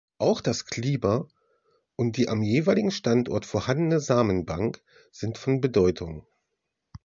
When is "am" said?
2.27-2.41